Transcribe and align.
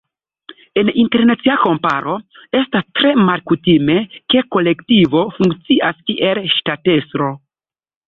En 0.81 0.87
internacia 1.01 1.57
komparo 1.65 2.15
estas 2.61 2.89
tre 3.01 3.13
malkutime, 3.29 4.01
ke 4.35 4.45
kolektivo 4.57 5.25
funkcias 5.39 6.05
kiel 6.11 6.45
ŝtatestro. 6.59 7.35